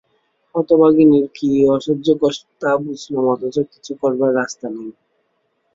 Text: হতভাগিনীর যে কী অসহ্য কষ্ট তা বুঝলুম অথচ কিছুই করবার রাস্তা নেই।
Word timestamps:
হতভাগিনীর 0.55 1.25
যে 1.25 1.33
কী 1.37 1.49
অসহ্য 1.75 2.07
কষ্ট 2.21 2.43
তা 2.61 2.71
বুঝলুম 2.83 3.25
অথচ 3.33 3.55
কিছুই 3.71 3.97
করবার 4.01 4.31
রাস্তা 4.35 4.67
নেই। 4.69 4.91